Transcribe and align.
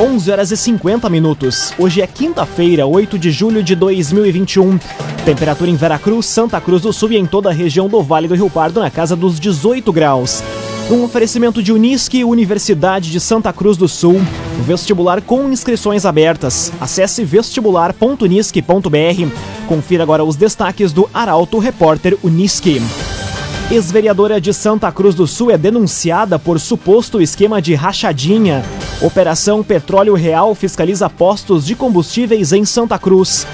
11 0.00 0.30
horas 0.30 0.52
e 0.52 0.56
50 0.56 1.10
minutos. 1.10 1.74
Hoje 1.76 2.00
é 2.00 2.06
quinta-feira, 2.06 2.86
8 2.86 3.18
de 3.18 3.32
julho 3.32 3.64
de 3.64 3.74
2021. 3.74 4.78
Temperatura 5.24 5.68
em 5.68 5.74
Veracruz, 5.74 6.26
Santa 6.26 6.60
Cruz 6.60 6.82
do 6.82 6.92
Sul 6.92 7.10
e 7.10 7.16
em 7.16 7.26
toda 7.26 7.50
a 7.50 7.52
região 7.52 7.88
do 7.88 8.00
Vale 8.00 8.28
do 8.28 8.36
Rio 8.36 8.48
Pardo 8.48 8.78
na 8.78 8.92
casa 8.92 9.16
dos 9.16 9.40
18 9.40 9.92
graus. 9.92 10.40
Um 10.88 11.02
oferecimento 11.02 11.60
de 11.60 11.72
Unisque, 11.72 12.22
Universidade 12.22 13.10
de 13.10 13.18
Santa 13.18 13.52
Cruz 13.52 13.76
do 13.76 13.88
Sul. 13.88 14.20
Vestibular 14.60 15.20
com 15.20 15.50
inscrições 15.50 16.06
abertas. 16.06 16.72
Acesse 16.80 17.24
vestibular.unisque.br. 17.24 19.66
Confira 19.66 20.04
agora 20.04 20.22
os 20.22 20.36
destaques 20.36 20.92
do 20.92 21.10
Arauto 21.12 21.58
Repórter 21.58 22.16
Unisque. 22.22 22.80
Ex-vereadora 23.68 24.40
de 24.40 24.54
Santa 24.54 24.92
Cruz 24.92 25.16
do 25.16 25.26
Sul 25.26 25.50
é 25.50 25.58
denunciada 25.58 26.38
por 26.38 26.60
suposto 26.60 27.20
esquema 27.20 27.60
de 27.60 27.74
rachadinha. 27.74 28.64
Operação 29.00 29.62
Petróleo 29.62 30.14
Real 30.14 30.56
fiscaliza 30.56 31.08
postos 31.08 31.64
de 31.64 31.76
combustíveis 31.76 32.52
em 32.52 32.64
Santa 32.64 32.98
Cruz. 32.98 33.46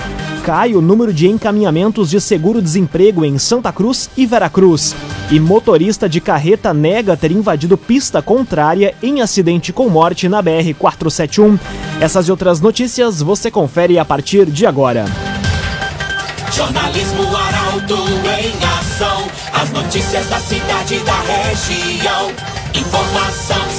Cai 0.42 0.74
o 0.74 0.80
número 0.80 1.12
de 1.12 1.28
encaminhamentos 1.28 2.08
de 2.08 2.18
seguro-desemprego 2.18 3.24
em 3.26 3.38
Santa 3.38 3.70
Cruz 3.70 4.08
e 4.16 4.24
Veracruz. 4.24 4.96
E 5.30 5.38
motorista 5.38 6.08
de 6.08 6.18
carreta 6.18 6.72
nega 6.72 7.14
ter 7.14 7.30
invadido 7.30 7.76
pista 7.76 8.22
contrária 8.22 8.94
em 9.02 9.20
acidente 9.20 9.70
com 9.70 9.88
morte 9.90 10.30
na 10.30 10.42
BR-471. 10.42 11.58
Essas 12.00 12.26
e 12.26 12.30
outras 12.30 12.60
notícias 12.60 13.20
você 13.20 13.50
confere 13.50 13.98
a 13.98 14.04
partir 14.04 14.46
de 14.46 14.64
agora. 14.64 15.04
Jornalismo 16.52 17.36
Arauto 17.36 17.96
em 18.40 18.64
ação. 18.78 19.26
As 19.52 19.70
notícias 19.72 20.26
da 20.26 20.38
cidade 20.38 20.94
e 20.94 21.00
da 21.00 21.20
região. 21.20 22.30
Informação. 22.74 23.73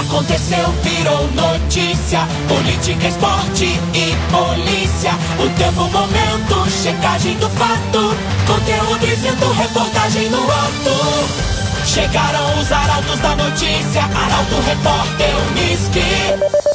Aconteceu, 0.00 0.68
virou 0.82 1.26
notícia. 1.32 2.20
Política, 2.48 3.08
esporte 3.08 3.64
e 3.64 4.14
polícia. 4.30 5.12
O 5.38 5.48
tempo, 5.58 5.88
momento, 5.90 6.70
checagem 6.70 7.34
do 7.38 7.48
fato. 7.50 8.14
Conteúdo 8.46 9.06
dizendo, 9.06 9.50
reportagem 9.52 10.28
no 10.28 10.42
ato. 10.42 11.56
Chegaram 11.86 12.60
os 12.60 12.70
arautos 12.70 13.18
da 13.20 13.36
notícia. 13.36 14.02
Arauto, 14.02 14.56
repórter, 14.66 15.34
Unisque. 15.50 16.66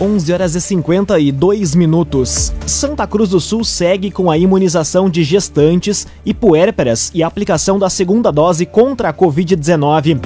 11 0.00 0.32
horas 0.32 0.54
e 0.54 0.60
52 0.60 1.74
minutos. 1.74 2.52
Santa 2.68 3.06
Cruz 3.06 3.30
do 3.30 3.40
Sul 3.40 3.64
segue 3.64 4.10
com 4.10 4.30
a 4.30 4.36
imunização 4.36 5.08
de 5.08 5.24
gestantes 5.24 6.06
e 6.24 6.34
puérperas 6.34 7.10
e 7.14 7.22
aplicação 7.22 7.78
da 7.78 7.88
segunda 7.88 8.30
dose 8.30 8.66
contra 8.66 9.08
a 9.08 9.14
Covid-19. 9.14 10.20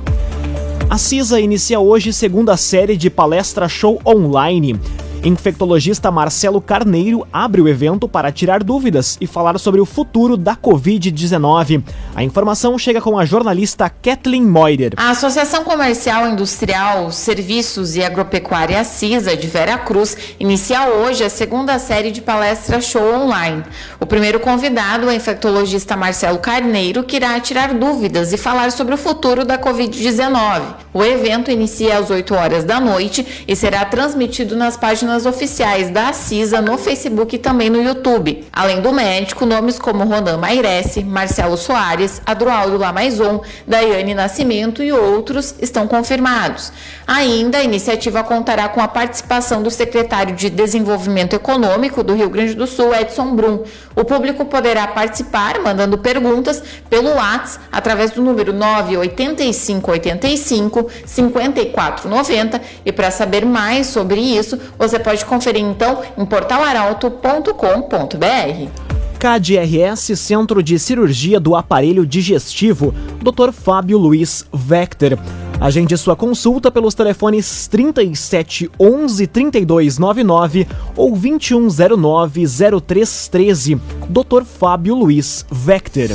A 0.88 0.96
CISA 0.96 1.38
inicia 1.38 1.78
hoje 1.78 2.14
segunda 2.14 2.56
série 2.56 2.96
de 2.96 3.10
palestra 3.10 3.68
show 3.68 4.00
online. 4.06 4.80
Infectologista 5.24 6.12
Marcelo 6.12 6.60
Carneiro 6.60 7.26
abre 7.32 7.60
o 7.60 7.68
evento 7.68 8.08
para 8.08 8.30
tirar 8.30 8.62
dúvidas 8.62 9.18
e 9.20 9.26
falar 9.26 9.58
sobre 9.58 9.80
o 9.80 9.84
futuro 9.84 10.36
da 10.36 10.54
Covid-19. 10.54 11.82
A 12.14 12.22
informação 12.22 12.78
chega 12.78 13.00
com 13.00 13.18
a 13.18 13.24
jornalista 13.24 13.90
Kathleen 13.90 14.46
Moider. 14.46 14.92
A 14.96 15.10
Associação 15.10 15.64
Comercial, 15.64 16.28
Industrial, 16.28 17.10
Serviços 17.10 17.96
e 17.96 18.04
Agropecuária 18.04 18.84
CISA 18.84 19.36
de 19.36 19.48
Vera 19.48 19.76
Cruz 19.78 20.16
inicia 20.38 20.88
hoje 20.88 21.24
a 21.24 21.30
segunda 21.30 21.78
série 21.80 22.12
de 22.12 22.22
palestra 22.22 22.80
show 22.80 23.02
online. 23.02 23.64
O 23.98 24.06
primeiro 24.06 24.38
convidado 24.38 25.06
é 25.06 25.08
o 25.08 25.16
infectologista 25.16 25.96
Marcelo 25.96 26.38
Carneiro, 26.38 27.02
que 27.02 27.16
irá 27.16 27.38
tirar 27.40 27.74
dúvidas 27.74 28.32
e 28.32 28.36
falar 28.36 28.70
sobre 28.70 28.94
o 28.94 28.98
futuro 28.98 29.44
da 29.44 29.58
Covid-19. 29.58 30.62
O 30.94 31.02
evento 31.02 31.50
inicia 31.50 31.98
às 31.98 32.08
8 32.08 32.34
horas 32.34 32.64
da 32.64 32.80
noite 32.80 33.44
e 33.46 33.56
será 33.56 33.84
transmitido 33.84 34.56
nas 34.56 34.76
páginas 34.76 35.07
páginas 35.08 35.24
oficiais 35.24 35.90
da 35.90 36.12
CISA 36.12 36.60
no 36.60 36.76
Facebook 36.76 37.34
e 37.34 37.38
também 37.38 37.70
no 37.70 37.82
YouTube. 37.82 38.46
Além 38.52 38.82
do 38.82 38.92
médico, 38.92 39.46
nomes 39.46 39.78
como 39.78 40.04
Ronan 40.04 40.36
Mairesse, 40.36 41.02
Marcelo 41.02 41.56
Soares, 41.56 42.20
Adroaldo 42.26 42.76
Lamaison, 42.76 43.40
Daiane 43.66 44.12
Nascimento 44.12 44.82
e 44.82 44.92
outros 44.92 45.54
estão 45.60 45.88
confirmados. 45.88 46.70
Ainda, 47.06 47.56
a 47.56 47.64
iniciativa 47.64 48.22
contará 48.22 48.68
com 48.68 48.82
a 48.82 48.88
participação 48.88 49.62
do 49.62 49.70
secretário 49.70 50.36
de 50.36 50.50
Desenvolvimento 50.50 51.34
Econômico 51.34 52.02
do 52.02 52.14
Rio 52.14 52.28
Grande 52.28 52.52
do 52.52 52.66
Sul, 52.66 52.94
Edson 52.94 53.34
Brum. 53.34 53.62
O 53.96 54.04
público 54.04 54.44
poderá 54.44 54.86
participar 54.88 55.58
mandando 55.60 55.96
perguntas 55.96 56.62
pelo 56.90 57.14
WhatsApp 57.14 57.64
através 57.72 58.10
do 58.10 58.20
número 58.20 58.52
98585 58.52 60.90
5490 61.06 62.60
e 62.84 62.92
para 62.92 63.10
saber 63.10 63.46
mais 63.46 63.86
sobre 63.86 64.20
isso, 64.20 64.58
você 64.78 64.97
você 64.98 64.98
pode 64.98 65.24
conferir 65.24 65.62
então 65.62 66.02
em 66.16 66.24
portalaralto.com.br. 66.24 68.88
KDRS 69.18 70.16
Centro 70.16 70.62
de 70.62 70.78
Cirurgia 70.78 71.40
do 71.40 71.56
Aparelho 71.56 72.06
Digestivo, 72.06 72.94
Dr. 73.20 73.52
Fábio 73.52 73.98
Luiz 73.98 74.46
Vector. 74.52 75.18
Agende 75.60 75.96
sua 75.96 76.14
consulta 76.14 76.70
pelos 76.70 76.94
telefones 76.94 77.66
37 77.66 78.70
11 78.78 79.26
32 79.26 79.98
99 79.98 80.68
ou 80.96 81.10
2109 81.10 82.44
0313. 82.80 83.74
Dr. 84.08 84.44
Fábio 84.44 84.94
Luiz 84.94 85.44
Vector. 85.50 86.10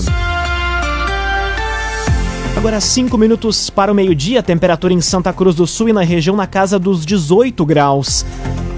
Agora 2.56 2.80
5 2.80 3.18
minutos 3.18 3.70
para 3.70 3.92
o 3.92 3.96
meio-dia, 3.96 4.42
temperatura 4.42 4.94
em 4.94 5.02
Santa 5.02 5.34
Cruz 5.34 5.56
do 5.56 5.68
Sul 5.68 5.90
e 5.90 5.94
na 5.94 6.02
região 6.02 6.34
na 6.34 6.48
casa 6.48 6.80
dos 6.80 7.06
18 7.06 7.66
graus. 7.66 8.26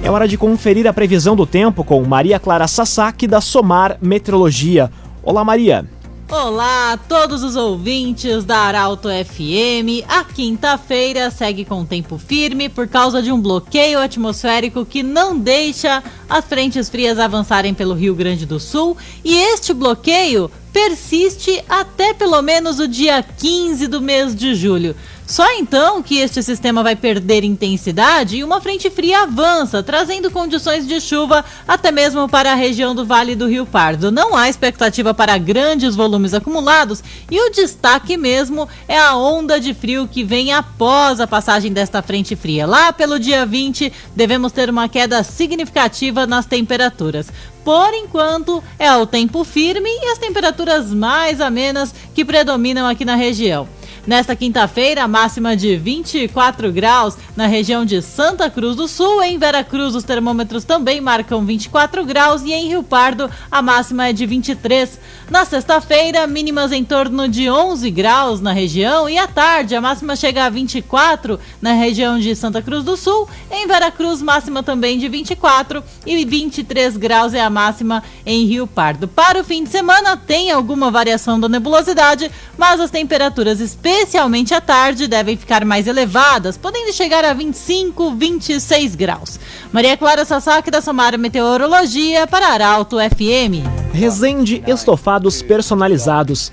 É 0.05 0.11
hora 0.11 0.27
de 0.27 0.37
conferir 0.37 0.85
a 0.85 0.93
previsão 0.93 1.35
do 1.35 1.47
tempo 1.47 1.83
com 1.83 1.99
Maria 2.03 2.39
Clara 2.39 2.67
Sasaki 2.67 3.25
da 3.25 3.41
Somar 3.41 3.97
Meteorologia. 3.99 4.91
Olá, 5.23 5.43
Maria. 5.43 5.83
Olá 6.29 6.93
a 6.93 6.97
todos 6.97 7.41
os 7.41 7.55
ouvintes 7.55 8.43
da 8.43 8.55
Arauto 8.55 9.09
FM. 9.09 10.05
A 10.07 10.23
quinta-feira 10.23 11.31
segue 11.31 11.65
com 11.65 11.83
tempo 11.83 12.19
firme 12.19 12.69
por 12.69 12.87
causa 12.87 13.19
de 13.19 13.31
um 13.31 13.41
bloqueio 13.41 13.99
atmosférico 13.99 14.85
que 14.85 15.01
não 15.01 15.35
deixa 15.39 16.03
as 16.29 16.45
frentes 16.45 16.87
frias 16.87 17.17
avançarem 17.17 17.73
pelo 17.73 17.95
Rio 17.95 18.13
Grande 18.13 18.45
do 18.45 18.59
Sul. 18.59 18.95
E 19.23 19.35
este 19.35 19.73
bloqueio 19.73 20.51
persiste 20.71 21.63
até 21.67 22.13
pelo 22.13 22.39
menos 22.43 22.79
o 22.79 22.87
dia 22.87 23.23
15 23.23 23.87
do 23.87 24.01
mês 24.01 24.35
de 24.35 24.53
julho. 24.53 24.95
Só 25.27 25.51
então 25.53 26.03
que 26.03 26.19
este 26.19 26.43
sistema 26.43 26.83
vai 26.83 26.95
perder 26.95 27.43
intensidade 27.43 28.37
e 28.37 28.43
uma 28.43 28.61
frente 28.61 28.91
fria 28.91 29.23
avança, 29.23 29.81
trazendo 29.81 30.29
condições 30.29 30.87
de 30.87 31.01
chuva 31.01 31.43
até 31.67 31.91
mesmo 31.91 32.29
para 32.29 32.51
a 32.51 32.55
região 32.55 32.93
do 32.93 33.03
Vale 33.03 33.35
do 33.35 33.47
Rio 33.47 33.65
Pardo. 33.65 34.11
Não 34.11 34.35
há 34.35 34.47
expectativa 34.47 35.15
para 35.15 35.35
grandes 35.39 35.95
volumes 35.95 36.35
acumulados 36.35 37.03
e 37.29 37.39
o 37.39 37.49
destaque 37.49 38.15
mesmo 38.17 38.69
é 38.87 38.99
a 38.99 39.15
onda 39.15 39.59
de 39.59 39.73
frio 39.73 40.07
que 40.07 40.23
vem 40.23 40.53
após 40.53 41.19
a 41.19 41.25
passagem 41.25 41.73
desta 41.73 42.03
frente 42.03 42.35
fria. 42.35 42.67
Lá 42.67 42.93
pelo 42.93 43.17
dia 43.17 43.47
20, 43.47 43.91
devemos 44.15 44.51
ter 44.51 44.69
uma 44.69 44.87
queda 44.87 45.23
significativa 45.23 46.27
nas 46.27 46.45
temperaturas. 46.45 47.31
Por 47.63 47.95
enquanto, 47.95 48.63
é 48.77 48.95
o 48.95 49.07
tempo 49.07 49.43
firme 49.43 49.89
e 49.89 50.11
as 50.11 50.19
temperaturas 50.19 50.93
mais 50.93 51.41
amenas 51.41 51.95
que 52.13 52.23
predominam 52.23 52.87
aqui 52.87 53.03
na 53.03 53.15
região. 53.15 53.67
Nesta 54.07 54.35
quinta-feira, 54.35 55.07
máxima 55.07 55.55
de 55.57 55.75
24 55.75 56.71
graus 56.71 57.17
na 57.35 57.47
região 57.47 57.83
de 57.83 58.03
Santa 58.03 58.51
Cruz 58.51 58.75
do 58.75 58.87
Sul. 58.87 59.23
Em 59.23 59.39
Veracruz, 59.39 59.95
os 59.95 60.03
termômetros 60.03 60.63
também 60.63 61.01
marcam 61.01 61.43
24 61.43 62.05
graus 62.05 62.43
e 62.43 62.53
em 62.53 62.67
Rio 62.67 62.83
Pardo, 62.83 63.31
a 63.49 63.63
máxima 63.63 64.07
é 64.07 64.13
de 64.13 64.23
23. 64.27 64.99
Na 65.27 65.43
sexta-feira, 65.43 66.27
mínimas 66.27 66.71
em 66.71 66.83
torno 66.83 67.27
de 67.27 67.49
11 67.49 67.89
graus 67.89 68.39
na 68.39 68.51
região 68.53 69.09
e 69.09 69.17
à 69.17 69.27
tarde, 69.27 69.73
a 69.73 69.81
máxima 69.81 70.15
chega 70.15 70.45
a 70.45 70.49
24 70.51 71.39
na 71.59 71.73
região 71.73 72.19
de 72.19 72.35
Santa 72.35 72.61
Cruz 72.61 72.83
do 72.83 72.95
Sul. 72.95 73.27
Em 73.49 73.65
Veracruz, 73.65 74.21
máxima 74.21 74.61
também 74.61 74.99
de 74.99 75.09
24 75.09 75.83
e 76.05 76.23
23 76.23 76.95
graus 76.95 77.33
é 77.33 77.41
a 77.41 77.49
máxima 77.49 78.03
em 78.23 78.45
Rio 78.45 78.67
Pardo. 78.67 79.07
Para 79.07 79.41
o 79.41 79.43
fim 79.43 79.63
de 79.63 79.71
semana, 79.71 80.15
tem 80.15 80.51
alguma 80.51 80.91
variação 80.91 81.39
da 81.39 81.49
nebulosidade, 81.49 82.29
mas 82.55 82.79
as 82.79 82.91
temperaturas 82.91 83.59
especiais 83.59 83.94
especialmente 83.95 84.53
à 84.53 84.59
tarde, 84.59 85.07
devem 85.07 85.37
ficar 85.37 85.63
mais 85.63 85.87
elevadas, 85.87 86.57
podendo 86.57 86.91
chegar 86.91 87.23
a 87.23 87.33
25, 87.33 88.13
26 88.13 88.93
graus. 88.93 89.39
Maria 89.71 89.95
Clara 89.95 90.25
Sasaki 90.25 90.69
da 90.69 90.81
Samara 90.81 91.17
Meteorologia 91.17 92.27
para 92.27 92.49
Arauto 92.49 92.97
FM. 92.97 93.65
Resende 93.93 94.61
Estofados 94.67 95.41
Personalizados. 95.41 96.51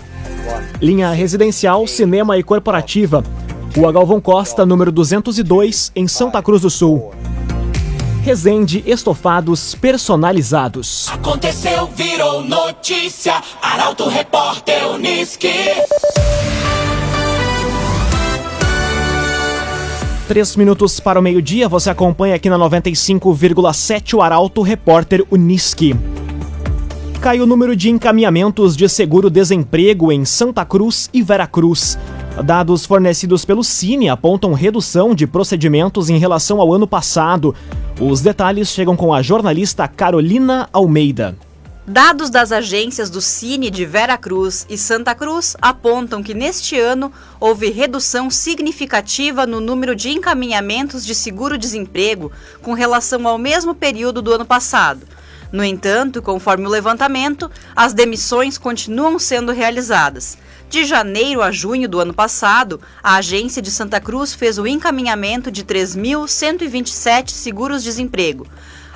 Linha 0.80 1.10
residencial, 1.10 1.86
cinema 1.86 2.38
e 2.38 2.44
corporativa. 2.44 3.24
Rua 3.76 3.90
Galvão 3.90 4.20
Costa, 4.20 4.64
número 4.64 4.92
202, 4.92 5.90
em 5.96 6.06
Santa 6.06 6.40
Cruz 6.42 6.62
do 6.62 6.70
Sul. 6.70 7.12
Resende 8.22 8.84
Estofados 8.86 9.74
Personalizados. 9.74 11.08
Aconteceu, 11.08 11.88
virou 11.88 12.44
notícia. 12.44 13.42
Arauto 13.60 14.08
Repórter 14.08 14.86
Uniski. 14.86 15.50
Três 20.32 20.56
minutos 20.56 20.99
para 20.99 21.20
o 21.20 21.23
meio-dia, 21.23 21.69
você 21.69 21.90
acompanha 21.90 22.37
aqui 22.37 22.49
na 22.49 22.58
95,7 22.58 24.14
o 24.14 24.23
Arauto 24.23 24.62
Repórter 24.62 25.23
Uniski. 25.31 25.94
Cai 27.20 27.38
o 27.38 27.46
número 27.46 27.76
de 27.76 27.90
encaminhamentos 27.90 28.75
de 28.75 28.88
seguro-desemprego 28.88 30.11
em 30.11 30.25
Santa 30.25 30.64
Cruz 30.64 31.11
e 31.12 31.23
Veracruz. 31.23 31.99
Dados 32.43 32.87
fornecidos 32.87 33.44
pelo 33.44 33.62
Cine 33.62 34.08
apontam 34.08 34.55
redução 34.55 35.14
de 35.14 35.26
procedimentos 35.26 36.08
em 36.08 36.17
relação 36.17 36.62
ao 36.62 36.73
ano 36.73 36.87
passado. 36.87 37.55
Os 38.00 38.23
detalhes 38.23 38.70
chegam 38.70 38.96
com 38.96 39.12
a 39.12 39.20
jornalista 39.20 39.87
Carolina 39.87 40.67
Almeida. 40.73 41.37
Dados 41.87 42.31
das 42.31 42.52
agências 42.52 43.11
do 43.11 43.20
Cine 43.20 43.69
de 43.69 43.84
Vera 43.84 44.17
Cruz 44.17 44.64
e 44.70 44.79
Santa 44.79 45.17
Cruz 45.17 45.56
apontam 45.61 46.23
que 46.23 46.32
neste 46.32 46.79
ano 46.79 47.12
houve 47.40 47.70
redução 47.70 48.31
significativa 48.31 49.49
no 49.49 49.61
número 49.61 49.96
de 49.96 50.08
encaminhamentos 50.08 51.05
de 51.05 51.12
seguro-desemprego 51.12 52.31
com 52.62 52.73
relação 52.73 53.26
ao 53.26 53.37
mesmo 53.37 53.75
período 53.75 54.23
do 54.23 54.32
ano 54.32 54.46
passado. 54.46 55.05
No 55.50 55.64
entanto, 55.64 56.23
conforme 56.23 56.67
o 56.67 56.70
levantamento, 56.70 57.50
as 57.75 57.93
demissões 57.93 58.56
continuam 58.56 59.19
sendo 59.19 59.50
realizadas. 59.50 60.38
De 60.70 60.85
janeiro 60.85 61.43
a 61.43 61.50
junho 61.50 61.88
do 61.88 61.99
ano 61.99 62.14
passado, 62.14 62.81
a 63.02 63.17
agência 63.17 63.61
de 63.61 63.73
Santa 63.73 64.00
Cruz 64.00 64.32
fez 64.32 64.56
o 64.56 64.69
encaminhamento 64.69 65.50
de 65.50 65.64
3.127 65.64 67.31
seguros-desemprego. 67.31 68.46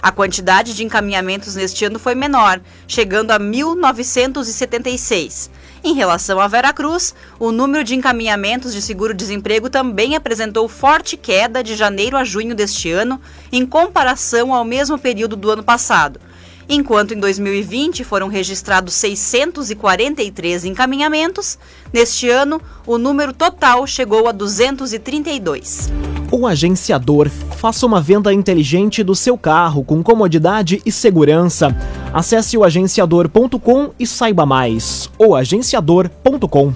A 0.02 0.12
quantidade 0.12 0.74
de 0.74 0.84
encaminhamentos 0.84 1.54
neste 1.54 1.84
ano 1.84 1.98
foi 1.98 2.14
menor, 2.14 2.60
chegando 2.86 3.30
a 3.30 3.40
1.976. 3.40 5.50
Em 5.82 5.94
relação 5.94 6.40
a 6.40 6.48
Veracruz, 6.48 7.14
o 7.38 7.52
número 7.52 7.84
de 7.84 7.94
encaminhamentos 7.94 8.72
de 8.72 8.82
seguro-desemprego 8.82 9.70
também 9.70 10.16
apresentou 10.16 10.68
forte 10.68 11.16
queda 11.16 11.62
de 11.62 11.76
janeiro 11.76 12.16
a 12.16 12.24
junho 12.24 12.54
deste 12.54 12.90
ano, 12.90 13.20
em 13.52 13.64
comparação 13.64 14.52
ao 14.52 14.64
mesmo 14.64 14.98
período 14.98 15.36
do 15.36 15.50
ano 15.50 15.62
passado. 15.62 16.20
Enquanto 16.68 17.14
em 17.14 17.20
2020 17.20 18.02
foram 18.02 18.26
registrados 18.26 18.94
643 18.94 20.64
encaminhamentos, 20.64 21.58
neste 21.92 22.28
ano 22.28 22.60
o 22.84 22.98
número 22.98 23.32
total 23.32 23.86
chegou 23.86 24.26
a 24.26 24.32
232. 24.32 25.92
O 26.30 26.44
agenciador 26.44 27.30
faça 27.56 27.86
uma 27.86 28.00
venda 28.00 28.32
inteligente 28.32 29.04
do 29.04 29.14
seu 29.14 29.38
carro 29.38 29.84
com 29.84 30.02
comodidade 30.02 30.82
e 30.84 30.90
segurança. 30.90 31.74
Acesse 32.12 32.58
o 32.58 32.64
agenciador.com 32.64 33.90
e 33.96 34.06
saiba 34.06 34.44
mais. 34.44 35.08
O 35.18 35.36
agenciador.com. 35.36 36.74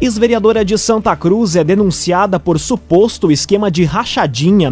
Ex-vereadora 0.00 0.64
de 0.64 0.78
Santa 0.78 1.14
Cruz 1.14 1.56
é 1.56 1.64
denunciada 1.64 2.40
por 2.40 2.58
suposto 2.58 3.30
esquema 3.30 3.70
de 3.70 3.84
rachadinha. 3.84 4.70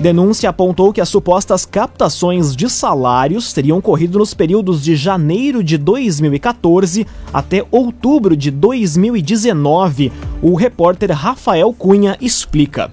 Denúncia 0.00 0.50
apontou 0.50 0.92
que 0.92 1.00
as 1.00 1.08
supostas 1.08 1.64
captações 1.64 2.54
de 2.54 2.68
salários 2.68 3.52
teriam 3.54 3.78
ocorrido 3.78 4.18
nos 4.18 4.34
períodos 4.34 4.84
de 4.84 4.94
janeiro 4.94 5.64
de 5.64 5.78
2014 5.78 7.06
até 7.32 7.64
outubro 7.70 8.36
de 8.36 8.50
2019. 8.50 10.12
O 10.42 10.54
repórter 10.54 11.10
Rafael 11.12 11.72
Cunha 11.72 12.16
explica. 12.20 12.90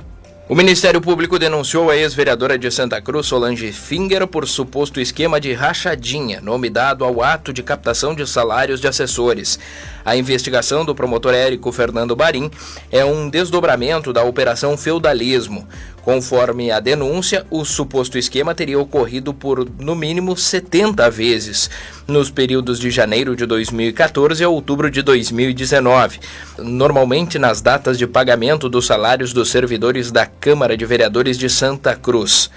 O 0.47 0.55
Ministério 0.55 1.01
Público 1.01 1.39
denunciou 1.39 1.89
a 1.89 1.95
ex-vereadora 1.95 2.57
de 2.57 2.69
Santa 2.69 3.01
Cruz, 3.01 3.27
Solange 3.27 3.71
Finger, 3.71 4.27
por 4.27 4.45
suposto 4.47 5.00
esquema 5.00 5.39
de 5.39 5.53
rachadinha, 5.53 6.41
nome 6.41 6.69
dado 6.69 7.05
ao 7.05 7.23
ato 7.23 7.53
de 7.53 7.63
captação 7.63 8.13
de 8.13 8.27
salários 8.27 8.81
de 8.81 8.88
assessores. 8.88 9.57
A 10.05 10.17
investigação 10.17 10.83
do 10.83 10.94
promotor 10.94 11.33
Érico 11.33 11.71
Fernando 11.71 12.15
Barim 12.15 12.51
é 12.91 13.05
um 13.05 13.29
desdobramento 13.29 14.11
da 14.11 14.23
Operação 14.23 14.77
Feudalismo. 14.77 15.67
Conforme 16.03 16.69
a 16.69 16.81
denúncia, 16.81 17.45
o 17.50 17.63
suposto 17.63 18.17
esquema 18.17 18.53
teria 18.53 18.77
ocorrido 18.77 19.33
por 19.33 19.65
no 19.79 19.95
mínimo 19.95 20.35
70 20.35 21.09
vezes, 21.09 21.69
nos 22.05 22.29
períodos 22.29 22.77
de 22.77 22.91
janeiro 22.91 23.38
de 23.38 23.45
2014 23.45 24.44
a 24.44 24.50
outubro 24.50 24.91
de 24.91 25.01
2019, 25.01 26.19
normalmente 26.57 27.39
nas 27.39 27.61
datas 27.61 27.97
de 27.97 28.05
pagamento 28.05 28.67
dos 28.67 28.85
salários 28.85 29.31
dos 29.31 29.50
servidores 29.50 30.11
da 30.11 30.25
Câmara 30.25 30.75
de 30.75 30.86
Vereadores 30.86 31.38
de 31.38 31.50
Santa 31.50 31.95
Cruz. 31.95 32.50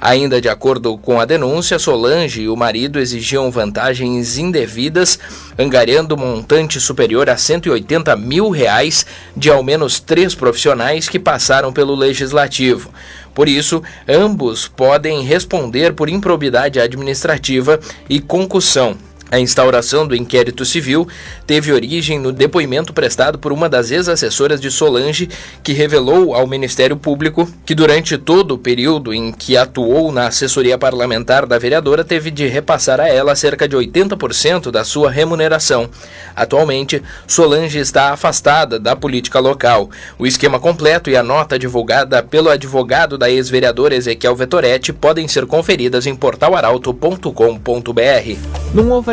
Ainda 0.00 0.40
de 0.40 0.48
acordo 0.48 0.96
com 0.98 1.20
a 1.20 1.24
denúncia, 1.24 1.78
Solange 1.78 2.42
e 2.42 2.48
o 2.48 2.56
marido 2.56 2.98
exigiam 2.98 3.50
vantagens 3.50 4.38
indevidas, 4.38 5.18
angariando 5.58 6.16
montante 6.16 6.78
superior 6.80 7.30
a 7.30 7.36
180 7.36 8.14
mil 8.16 8.50
reais 8.50 9.06
de 9.36 9.50
ao 9.50 9.62
menos 9.62 9.98
três 10.00 10.34
profissionais 10.34 11.08
que 11.08 11.18
passaram 11.18 11.72
pelo 11.72 11.94
legislativo. 11.94 12.90
Por 13.34 13.48
isso, 13.48 13.82
ambos 14.08 14.66
podem 14.66 15.22
responder 15.22 15.92
por 15.92 16.08
improbidade 16.08 16.80
administrativa 16.80 17.78
e 18.08 18.20
concussão. 18.20 18.96
A 19.30 19.40
instauração 19.40 20.06
do 20.06 20.14
inquérito 20.14 20.64
civil 20.64 21.08
teve 21.46 21.72
origem 21.72 22.18
no 22.18 22.30
depoimento 22.30 22.92
prestado 22.92 23.38
por 23.38 23.52
uma 23.52 23.68
das 23.68 23.90
ex-assessoras 23.90 24.60
de 24.60 24.70
Solange, 24.70 25.28
que 25.64 25.72
revelou 25.72 26.32
ao 26.32 26.46
Ministério 26.46 26.96
Público 26.96 27.48
que, 27.64 27.74
durante 27.74 28.16
todo 28.16 28.52
o 28.52 28.58
período 28.58 29.12
em 29.12 29.32
que 29.32 29.56
atuou 29.56 30.12
na 30.12 30.28
assessoria 30.28 30.78
parlamentar 30.78 31.44
da 31.44 31.58
vereadora, 31.58 32.04
teve 32.04 32.30
de 32.30 32.46
repassar 32.46 33.00
a 33.00 33.08
ela 33.08 33.34
cerca 33.34 33.66
de 33.66 33.76
80% 33.76 34.70
da 34.70 34.84
sua 34.84 35.10
remuneração. 35.10 35.90
Atualmente, 36.34 37.02
Solange 37.26 37.80
está 37.80 38.12
afastada 38.12 38.78
da 38.78 38.94
política 38.94 39.40
local. 39.40 39.90
O 40.18 40.26
esquema 40.26 40.60
completo 40.60 41.10
e 41.10 41.16
a 41.16 41.22
nota 41.22 41.58
divulgada 41.58 42.22
pelo 42.22 42.48
advogado 42.48 43.18
da 43.18 43.28
ex-vereadora 43.28 43.96
Ezequiel 43.96 44.36
Vetoretti 44.36 44.92
podem 44.92 45.26
ser 45.26 45.46
conferidas 45.46 46.06
em 46.06 46.14
portalaralto.com.br. 46.14 48.36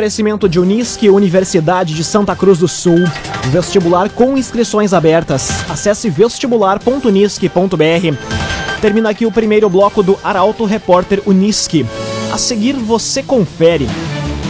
Oferecimento 0.04 0.46
de 0.50 0.60
Unisque, 0.60 1.08
Universidade 1.08 1.94
de 1.94 2.04
Santa 2.04 2.36
Cruz 2.36 2.58
do 2.58 2.68
Sul. 2.68 3.04
Vestibular 3.44 4.10
com 4.10 4.36
inscrições 4.36 4.92
abertas. 4.92 5.48
Acesse 5.66 6.10
vestibular.unisque.br. 6.10 8.80
Termina 8.82 9.08
aqui 9.08 9.24
o 9.24 9.32
primeiro 9.32 9.66
bloco 9.70 10.02
do 10.02 10.18
Arauto 10.22 10.66
Repórter 10.66 11.22
Unisque. 11.24 11.86
A 12.30 12.36
seguir 12.36 12.74
você 12.74 13.22
confere. 13.22 13.88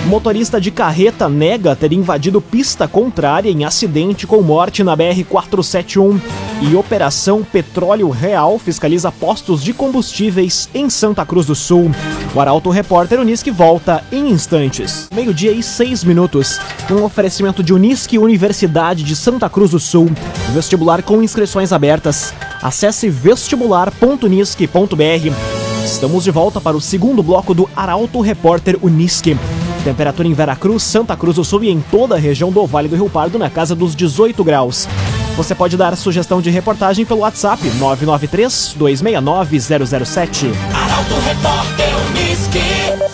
Motorista 0.06 0.60
de 0.60 0.70
carreta 0.70 1.30
nega 1.30 1.74
ter 1.74 1.90
invadido 1.90 2.38
pista 2.38 2.86
contrária 2.86 3.50
em 3.50 3.64
acidente 3.64 4.26
com 4.26 4.42
morte 4.42 4.84
na 4.84 4.94
BR-471. 4.94 6.20
E 6.60 6.76
Operação 6.76 7.42
Petróleo 7.42 8.10
Real 8.10 8.58
fiscaliza 8.58 9.10
postos 9.10 9.64
de 9.64 9.72
combustíveis 9.72 10.68
em 10.74 10.90
Santa 10.90 11.24
Cruz 11.24 11.46
do 11.46 11.54
Sul. 11.54 11.90
O 12.34 12.40
Arauto 12.40 12.68
Repórter 12.68 13.18
Unisque 13.18 13.50
volta 13.50 14.04
em 14.12 14.28
instantes. 14.28 15.08
Meio-dia 15.14 15.52
e 15.52 15.62
seis 15.62 16.04
minutos. 16.04 16.60
Um 16.90 17.02
oferecimento 17.02 17.62
de 17.62 17.72
Unisque 17.72 18.18
Universidade 18.18 19.04
de 19.04 19.16
Santa 19.16 19.48
Cruz 19.48 19.70
do 19.70 19.80
Sul. 19.80 20.10
Vestibular 20.52 21.02
com 21.02 21.22
inscrições 21.22 21.72
abertas. 21.72 22.34
Acesse 22.62 23.08
vestibular.unisque.br. 23.08 25.32
Estamos 25.82 26.24
de 26.24 26.30
volta 26.30 26.60
para 26.60 26.76
o 26.76 26.80
segundo 26.80 27.22
bloco 27.22 27.54
do 27.54 27.70
Arauto 27.74 28.20
Repórter 28.20 28.76
Unisque. 28.82 29.34
Temperatura 29.84 30.26
em 30.26 30.32
Veracruz, 30.32 30.82
Santa 30.82 31.14
Cruz 31.14 31.36
do 31.36 31.44
Sul 31.44 31.62
e 31.62 31.68
em 31.68 31.78
toda 31.90 32.14
a 32.14 32.18
região 32.18 32.50
do 32.50 32.66
Vale 32.66 32.88
do 32.88 32.96
Rio 32.96 33.10
Pardo 33.10 33.38
na 33.38 33.50
casa 33.50 33.74
dos 33.74 33.94
18 33.94 34.42
graus. 34.42 34.88
Você 35.36 35.54
pode 35.54 35.76
dar 35.76 35.94
sugestão 35.94 36.40
de 36.40 36.48
reportagem 36.48 37.04
pelo 37.04 37.20
WhatsApp 37.20 37.62
993 37.78 38.74
269 38.78 39.60
007. 39.60 40.46
Arauto 40.72 41.14
Repórter 41.26 41.92
Unisque. 42.08 43.04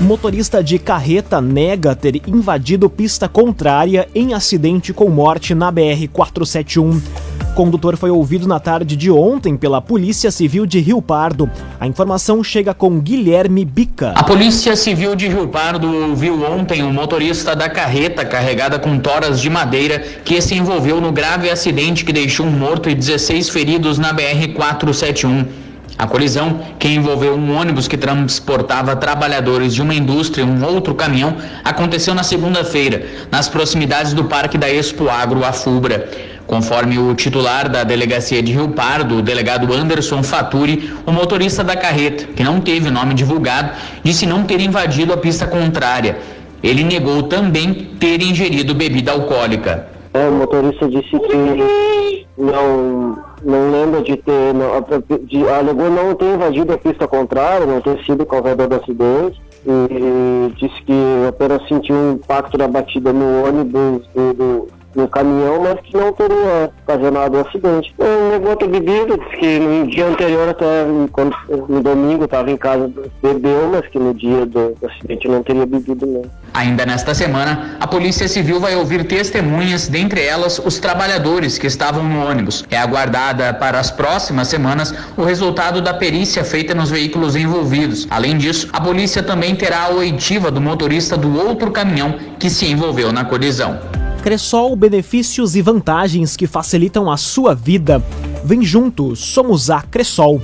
Motorista 0.00 0.62
de 0.62 0.78
carreta 0.78 1.40
nega 1.40 1.96
ter 1.96 2.22
invadido 2.28 2.90
pista 2.90 3.28
contrária 3.28 4.06
em 4.14 4.34
acidente 4.34 4.92
com 4.92 5.08
morte 5.08 5.54
na 5.54 5.72
BR-471. 5.72 7.23
Condutor 7.54 7.96
foi 7.96 8.10
ouvido 8.10 8.48
na 8.48 8.58
tarde 8.58 8.96
de 8.96 9.12
ontem 9.12 9.56
pela 9.56 9.80
Polícia 9.80 10.30
Civil 10.32 10.66
de 10.66 10.80
Rio 10.80 11.00
Pardo. 11.00 11.48
A 11.78 11.86
informação 11.86 12.42
chega 12.42 12.74
com 12.74 12.98
Guilherme 12.98 13.64
Bica. 13.64 14.12
A 14.16 14.24
Polícia 14.24 14.74
Civil 14.74 15.14
de 15.14 15.28
Rio 15.28 15.46
Pardo 15.46 15.86
ouviu 16.10 16.44
ontem 16.44 16.82
um 16.82 16.92
motorista 16.92 17.54
da 17.54 17.68
carreta 17.68 18.24
carregada 18.24 18.78
com 18.78 18.98
toras 18.98 19.40
de 19.40 19.48
madeira 19.48 20.00
que 20.24 20.40
se 20.42 20.56
envolveu 20.56 21.00
no 21.00 21.12
grave 21.12 21.48
acidente 21.48 22.04
que 22.04 22.12
deixou 22.12 22.44
um 22.44 22.50
morto 22.50 22.90
e 22.90 22.94
16 22.94 23.48
feridos 23.48 23.98
na 23.98 24.12
BR-471. 24.12 25.63
A 25.96 26.08
colisão, 26.08 26.60
que 26.78 26.88
envolveu 26.88 27.34
um 27.34 27.56
ônibus 27.56 27.86
que 27.86 27.96
transportava 27.96 28.96
trabalhadores 28.96 29.72
de 29.72 29.80
uma 29.80 29.94
indústria 29.94 30.42
e 30.42 30.46
um 30.46 30.64
outro 30.64 30.94
caminhão, 30.94 31.36
aconteceu 31.62 32.14
na 32.14 32.24
segunda-feira, 32.24 33.06
nas 33.30 33.48
proximidades 33.48 34.12
do 34.12 34.24
Parque 34.24 34.58
da 34.58 34.68
Expo 34.68 35.08
Agro, 35.08 35.44
a 35.44 35.52
Fubra. 35.52 36.08
Conforme 36.46 36.98
o 36.98 37.14
titular 37.14 37.68
da 37.68 37.84
delegacia 37.84 38.42
de 38.42 38.52
Rio 38.52 38.68
Pardo, 38.68 39.18
o 39.18 39.22
delegado 39.22 39.72
Anderson 39.72 40.22
Faturi, 40.22 40.92
o 41.06 41.12
motorista 41.12 41.62
da 41.62 41.76
carreta, 41.76 42.24
que 42.34 42.42
não 42.42 42.60
teve 42.60 42.88
o 42.88 42.92
nome 42.92 43.14
divulgado, 43.14 43.70
disse 44.02 44.26
não 44.26 44.42
ter 44.42 44.60
invadido 44.60 45.12
a 45.12 45.16
pista 45.16 45.46
contrária. 45.46 46.18
Ele 46.62 46.82
negou 46.82 47.22
também 47.22 47.90
ter 48.00 48.20
ingerido 48.20 48.74
bebida 48.74 49.12
alcoólica. 49.12 49.86
É, 50.12 50.28
o 50.28 50.32
motorista 50.32 50.88
disse 50.88 51.10
que 51.10 52.13
não, 52.36 53.16
não 53.42 53.70
lembra 53.70 54.02
de 54.02 54.16
ter, 54.16 54.54
não, 54.54 54.84
de, 55.24 55.48
alegou 55.48 55.90
não 55.90 56.14
ter 56.14 56.34
invadido 56.34 56.72
a 56.72 56.78
pista 56.78 57.06
contrária, 57.06 57.66
não 57.66 57.80
ter 57.80 58.02
sido 58.04 58.26
causador 58.26 58.68
do 58.68 58.74
acidente. 58.74 59.40
E 59.66 60.52
disse 60.56 60.82
que 60.82 61.26
apenas 61.26 61.66
sentiu 61.68 61.94
um 61.94 62.12
impacto 62.12 62.58
da 62.58 62.68
batida 62.68 63.12
no 63.12 63.46
ônibus 63.46 64.06
do, 64.14 64.34
do 64.34 64.68
no 64.94 65.08
caminhão, 65.08 65.62
mas 65.62 65.80
que 65.80 65.96
não 65.96 66.12
teria 66.12 66.70
ocasionado 66.82 67.36
o 67.36 67.38
um 67.38 67.40
acidente. 67.42 67.94
Eu 67.98 68.30
negou 68.30 68.56
ter 68.56 68.68
disse 68.68 69.36
que 69.38 69.58
no 69.58 69.86
dia 69.86 70.06
anterior, 70.06 70.48
até 70.48 70.86
quando, 71.12 71.36
no 71.68 71.82
domingo, 71.82 72.24
estava 72.24 72.50
em 72.50 72.56
casa, 72.56 72.90
bebeu, 73.22 73.70
mas 73.72 73.86
que 73.88 73.98
no 73.98 74.14
dia 74.14 74.46
do, 74.46 74.74
do 74.74 74.86
acidente 74.86 75.28
não 75.28 75.42
teria 75.42 75.66
bebido 75.66 76.06
mesmo. 76.06 76.30
Ainda 76.52 76.86
nesta 76.86 77.14
semana, 77.14 77.76
a 77.80 77.86
Polícia 77.86 78.28
Civil 78.28 78.60
vai 78.60 78.76
ouvir 78.76 79.04
testemunhas, 79.04 79.88
dentre 79.88 80.22
elas 80.22 80.58
os 80.58 80.78
trabalhadores 80.78 81.58
que 81.58 81.66
estavam 81.66 82.04
no 82.04 82.24
ônibus. 82.24 82.64
É 82.70 82.78
aguardada 82.78 83.52
para 83.54 83.80
as 83.80 83.90
próximas 83.90 84.48
semanas 84.48 84.94
o 85.16 85.24
resultado 85.24 85.82
da 85.82 85.92
perícia 85.94 86.44
feita 86.44 86.74
nos 86.74 86.90
veículos 86.90 87.34
envolvidos. 87.34 88.06
Além 88.10 88.38
disso, 88.38 88.68
a 88.72 88.80
polícia 88.80 89.22
também 89.22 89.56
terá 89.56 89.84
a 89.84 89.88
oitiva 89.90 90.50
do 90.50 90.60
motorista 90.60 91.16
do 91.16 91.36
outro 91.36 91.72
caminhão 91.72 92.14
que 92.38 92.48
se 92.48 92.70
envolveu 92.70 93.12
na 93.12 93.24
colisão. 93.24 94.03
Cressol, 94.24 94.74
benefícios 94.74 95.54
e 95.54 95.60
vantagens 95.60 96.34
que 96.34 96.46
facilitam 96.46 97.10
a 97.10 97.16
sua 97.18 97.54
vida. 97.54 98.02
Vem 98.42 98.62
juntos, 98.62 99.18
somos 99.18 99.68
a 99.68 99.82
Cressol. 99.82 100.40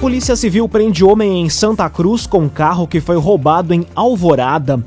Polícia 0.00 0.34
Civil 0.34 0.68
prende 0.68 1.04
homem 1.04 1.42
em 1.42 1.48
Santa 1.48 1.88
Cruz 1.88 2.26
com 2.26 2.48
carro 2.48 2.88
que 2.88 3.00
foi 3.00 3.16
roubado 3.16 3.72
em 3.72 3.86
Alvorada. 3.94 4.82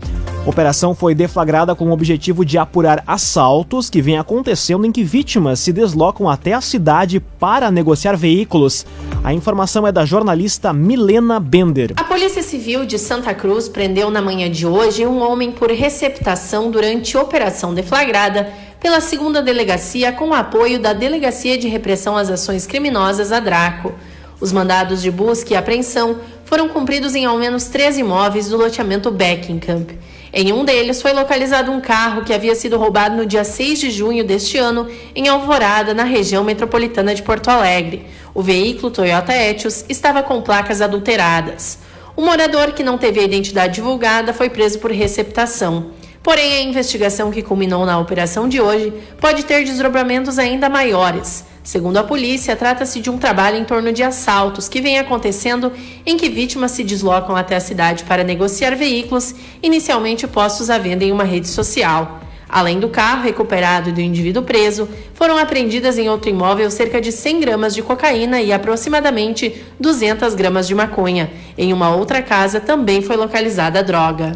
Operação 0.45 0.95
foi 0.95 1.13
deflagrada 1.13 1.75
com 1.75 1.89
o 1.89 1.91
objetivo 1.91 2.45
de 2.45 2.57
apurar 2.57 3.03
assaltos 3.05 3.89
que 3.89 4.01
vêm 4.01 4.17
acontecendo 4.17 4.85
em 4.85 4.91
que 4.91 5.03
vítimas 5.03 5.59
se 5.59 5.73
deslocam 5.73 6.29
até 6.29 6.53
a 6.53 6.61
cidade 6.61 7.19
para 7.19 7.69
negociar 7.69 8.15
veículos. 8.15 8.85
A 9.21 9.33
informação 9.33 9.85
é 9.85 9.91
da 9.91 10.05
jornalista 10.05 10.71
Milena 10.71 11.39
Bender. 11.39 11.93
A 11.97 12.05
Polícia 12.05 12.41
Civil 12.41 12.85
de 12.85 12.97
Santa 12.97 13.33
Cruz 13.33 13.67
prendeu 13.67 14.09
na 14.09 14.21
manhã 14.21 14.49
de 14.49 14.65
hoje 14.65 15.05
um 15.05 15.21
homem 15.21 15.51
por 15.51 15.69
receptação 15.69 16.71
durante 16.71 17.17
operação 17.17 17.73
deflagrada 17.73 18.49
pela 18.79 19.01
segunda 19.01 19.41
delegacia 19.41 20.13
com 20.13 20.33
apoio 20.33 20.79
da 20.79 20.93
Delegacia 20.93 21.57
de 21.57 21.67
Repressão 21.67 22.15
às 22.15 22.29
Ações 22.29 22.65
Criminosas, 22.65 23.33
a 23.33 23.41
Draco. 23.41 23.93
Os 24.39 24.53
mandados 24.53 25.01
de 25.01 25.11
busca 25.11 25.53
e 25.53 25.57
apreensão 25.57 26.15
foram 26.45 26.69
cumpridos 26.69 27.13
em 27.13 27.25
ao 27.25 27.37
menos 27.37 27.65
três 27.65 27.97
imóveis 27.97 28.47
do 28.47 28.57
loteamento 28.57 29.11
Beckenkamp. 29.11 29.91
Em 30.31 30.53
um 30.53 30.63
deles 30.63 31.01
foi 31.01 31.11
localizado 31.11 31.71
um 31.71 31.81
carro 31.81 32.23
que 32.23 32.33
havia 32.33 32.53
sido 32.53 32.77
roubado 32.77 33.15
no 33.15 33.25
dia 33.25 33.43
6 33.43 33.79
de 33.79 33.89
junho 33.89 34.23
deste 34.23 34.57
ano 34.57 34.87
em 35.15 35.27
Alvorada, 35.27 35.93
na 35.93 36.03
região 36.03 36.43
metropolitana 36.43 37.15
de 37.15 37.23
Porto 37.23 37.49
Alegre. 37.49 38.05
O 38.33 38.43
veículo 38.43 38.91
Toyota 38.91 39.33
Etios 39.33 39.85
estava 39.89 40.21
com 40.21 40.41
placas 40.41 40.81
adulteradas. 40.81 41.79
O 42.15 42.21
morador 42.21 42.73
que 42.73 42.83
não 42.83 42.97
teve 42.97 43.19
a 43.19 43.23
identidade 43.23 43.75
divulgada 43.75 44.31
foi 44.31 44.49
preso 44.49 44.77
por 44.77 44.91
receptação. 44.91 45.91
Porém, 46.29 46.53
a 46.53 46.61
investigação 46.61 47.31
que 47.31 47.41
culminou 47.41 47.87
na 47.87 47.97
operação 47.97 48.47
de 48.47 48.61
hoje 48.61 48.93
pode 49.19 49.45
ter 49.45 49.63
desdobramentos 49.63 50.37
ainda 50.37 50.69
maiores. 50.69 51.43
Segundo 51.63 51.97
a 51.97 52.03
polícia, 52.03 52.55
trata-se 52.55 52.99
de 52.99 53.09
um 53.09 53.17
trabalho 53.17 53.57
em 53.57 53.65
torno 53.65 53.91
de 53.91 54.03
assaltos 54.03 54.69
que 54.69 54.79
vem 54.79 54.99
acontecendo 54.99 55.71
em 56.05 56.17
que 56.17 56.29
vítimas 56.29 56.69
se 56.69 56.83
deslocam 56.83 57.35
até 57.35 57.55
a 57.55 57.59
cidade 57.59 58.03
para 58.03 58.23
negociar 58.23 58.75
veículos, 58.75 59.33
inicialmente 59.63 60.27
postos 60.27 60.69
à 60.69 60.77
venda 60.77 61.03
em 61.03 61.11
uma 61.11 61.23
rede 61.23 61.47
social. 61.47 62.19
Além 62.47 62.79
do 62.79 62.89
carro 62.89 63.23
recuperado 63.23 63.89
e 63.89 63.91
do 63.91 63.99
indivíduo 63.99 64.43
preso, 64.43 64.87
foram 65.15 65.35
apreendidas 65.35 65.97
em 65.97 66.09
outro 66.09 66.29
imóvel 66.29 66.69
cerca 66.69 67.01
de 67.01 67.11
100 67.11 67.39
gramas 67.39 67.73
de 67.73 67.81
cocaína 67.81 68.39
e 68.39 68.53
aproximadamente 68.53 69.65
200 69.79 70.35
gramas 70.35 70.67
de 70.67 70.75
maconha. 70.75 71.31
Em 71.57 71.73
uma 71.73 71.95
outra 71.95 72.21
casa 72.21 72.59
também 72.59 73.01
foi 73.01 73.17
localizada 73.17 73.79
a 73.79 73.81
droga. 73.81 74.33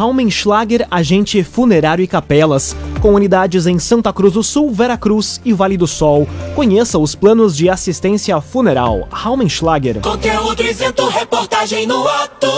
Raumenschlager 0.00 0.86
Agente 0.90 1.44
Funerário 1.44 2.02
e 2.02 2.06
Capelas, 2.06 2.74
com 3.02 3.12
unidades 3.12 3.66
em 3.66 3.78
Santa 3.78 4.10
Cruz 4.14 4.32
do 4.32 4.42
Sul, 4.42 4.72
Veracruz 4.72 5.42
e 5.44 5.52
Vale 5.52 5.76
do 5.76 5.86
Sol. 5.86 6.26
Conheça 6.54 6.98
os 6.98 7.14
planos 7.14 7.54
de 7.54 7.68
assistência 7.68 8.40
funeral. 8.40 9.06
Raumenschlager. 9.10 10.00
Conteúdo 10.00 10.62
isento, 10.62 11.06
reportagem 11.06 11.86
no 11.86 12.08
ato. 12.08 12.48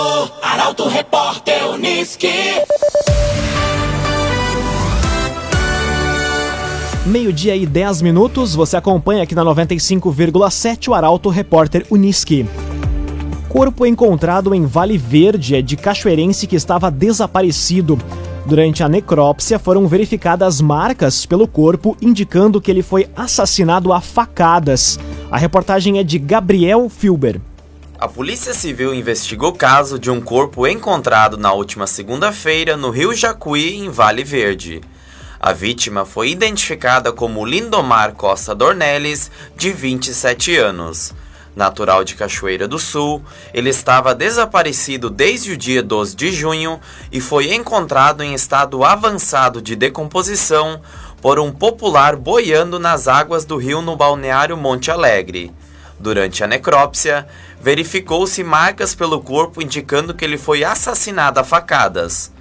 Arauto 0.40 0.86
Repórter 0.86 1.68
Unisque. 1.70 2.30
Meio-dia 7.04 7.56
e 7.56 7.66
10 7.66 8.02
minutos, 8.02 8.54
você 8.54 8.76
acompanha 8.76 9.24
aqui 9.24 9.34
na 9.34 9.44
95,7 9.44 10.86
o 10.86 10.94
Arauto 10.94 11.28
Repórter 11.28 11.84
Unisque. 11.90 12.46
Corpo 13.52 13.84
encontrado 13.84 14.54
em 14.54 14.64
Vale 14.64 14.96
Verde 14.96 15.54
é 15.54 15.60
de 15.60 15.76
cachoeirense 15.76 16.46
que 16.46 16.56
estava 16.56 16.90
desaparecido. 16.90 17.98
Durante 18.46 18.82
a 18.82 18.88
necrópsia 18.88 19.58
foram 19.58 19.86
verificadas 19.86 20.58
marcas 20.62 21.26
pelo 21.26 21.46
corpo 21.46 21.94
indicando 22.00 22.62
que 22.62 22.70
ele 22.70 22.82
foi 22.82 23.10
assassinado 23.14 23.92
a 23.92 24.00
facadas. 24.00 24.98
A 25.30 25.36
reportagem 25.36 25.98
é 25.98 26.02
de 26.02 26.18
Gabriel 26.18 26.88
Filber. 26.88 27.42
A 28.00 28.08
Polícia 28.08 28.54
Civil 28.54 28.94
investigou 28.94 29.50
o 29.50 29.54
caso 29.54 29.98
de 29.98 30.10
um 30.10 30.22
corpo 30.22 30.66
encontrado 30.66 31.36
na 31.36 31.52
última 31.52 31.86
segunda-feira 31.86 32.74
no 32.74 32.88
Rio 32.88 33.14
Jacuí, 33.14 33.76
em 33.76 33.90
Vale 33.90 34.24
Verde. 34.24 34.80
A 35.38 35.52
vítima 35.52 36.06
foi 36.06 36.30
identificada 36.30 37.12
como 37.12 37.44
Lindomar 37.44 38.14
Costa 38.14 38.54
Dornelles, 38.54 39.30
de 39.54 39.72
27 39.72 40.56
anos. 40.56 41.12
Natural 41.54 42.02
de 42.02 42.14
Cachoeira 42.14 42.66
do 42.66 42.78
Sul, 42.78 43.22
ele 43.52 43.68
estava 43.68 44.14
desaparecido 44.14 45.10
desde 45.10 45.52
o 45.52 45.56
dia 45.56 45.82
12 45.82 46.16
de 46.16 46.32
junho 46.32 46.80
e 47.10 47.20
foi 47.20 47.52
encontrado 47.52 48.22
em 48.22 48.32
estado 48.32 48.82
avançado 48.84 49.60
de 49.60 49.76
decomposição 49.76 50.80
por 51.20 51.38
um 51.38 51.52
popular 51.52 52.16
boiando 52.16 52.78
nas 52.78 53.06
águas 53.06 53.44
do 53.44 53.56
rio 53.56 53.82
no 53.82 53.94
balneário 53.94 54.56
Monte 54.56 54.90
Alegre. 54.90 55.52
Durante 56.00 56.42
a 56.42 56.48
necrópsia, 56.48 57.28
verificou-se 57.60 58.42
marcas 58.42 58.94
pelo 58.94 59.20
corpo 59.20 59.62
indicando 59.62 60.14
que 60.14 60.24
ele 60.24 60.36
foi 60.36 60.64
assassinado 60.64 61.38
a 61.38 61.44
facadas. 61.44 62.32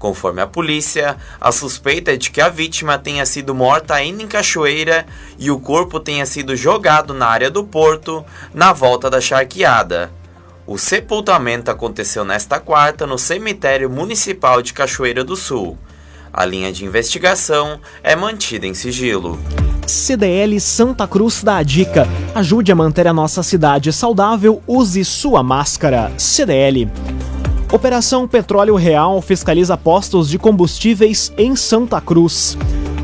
Conforme 0.00 0.40
a 0.40 0.46
polícia, 0.46 1.18
a 1.38 1.52
suspeita 1.52 2.14
é 2.14 2.16
de 2.16 2.30
que 2.30 2.40
a 2.40 2.48
vítima 2.48 2.98
tenha 2.98 3.26
sido 3.26 3.54
morta 3.54 3.92
ainda 3.92 4.22
em 4.22 4.26
Cachoeira 4.26 5.04
e 5.38 5.50
o 5.50 5.60
corpo 5.60 6.00
tenha 6.00 6.24
sido 6.24 6.56
jogado 6.56 7.12
na 7.12 7.26
área 7.26 7.50
do 7.50 7.62
porto, 7.62 8.24
na 8.54 8.72
volta 8.72 9.10
da 9.10 9.20
charqueada. 9.20 10.10
O 10.66 10.78
sepultamento 10.78 11.70
aconteceu 11.70 12.24
nesta 12.24 12.58
quarta 12.58 13.06
no 13.06 13.18
cemitério 13.18 13.90
municipal 13.90 14.62
de 14.62 14.72
Cachoeira 14.72 15.22
do 15.22 15.36
Sul. 15.36 15.76
A 16.32 16.46
linha 16.46 16.72
de 16.72 16.86
investigação 16.86 17.78
é 18.02 18.16
mantida 18.16 18.66
em 18.66 18.72
sigilo. 18.72 19.38
CDL 19.86 20.58
Santa 20.60 21.06
Cruz 21.06 21.42
dá 21.42 21.58
a 21.58 21.62
dica. 21.62 22.08
Ajude 22.34 22.72
a 22.72 22.74
manter 22.74 23.06
a 23.06 23.12
nossa 23.12 23.42
cidade 23.42 23.92
saudável, 23.92 24.62
use 24.66 25.04
sua 25.04 25.42
máscara. 25.42 26.10
CDL. 26.16 26.88
Operação 27.72 28.26
Petróleo 28.26 28.74
Real 28.74 29.22
fiscaliza 29.22 29.76
postos 29.76 30.28
de 30.28 30.40
combustíveis 30.40 31.32
em 31.38 31.54
Santa 31.54 32.00
Cruz. 32.00 32.58